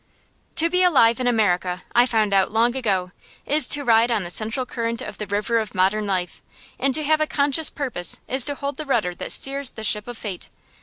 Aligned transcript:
To 0.55 0.67
be 0.67 0.81
alive 0.81 1.19
in 1.19 1.27
America, 1.27 1.83
I 1.93 2.07
found 2.07 2.33
out 2.33 2.51
long 2.51 2.75
ago, 2.75 3.11
is 3.45 3.67
to 3.67 3.83
ride 3.83 4.09
on 4.11 4.23
the 4.23 4.31
central 4.31 4.65
current 4.65 4.99
of 4.99 5.19
the 5.19 5.27
river 5.27 5.59
of 5.59 5.75
modern 5.75 6.07
life; 6.07 6.41
and 6.79 6.95
to 6.95 7.03
have 7.03 7.21
a 7.21 7.27
conscious 7.27 7.69
purpose 7.69 8.19
is 8.27 8.43
to 8.45 8.55
hold 8.55 8.77
the 8.77 8.85
rudder 8.87 9.13
that 9.13 9.31
steers 9.31 9.69
the 9.69 9.83
ship 9.83 10.07
of 10.07 10.17
fate. 10.17 10.49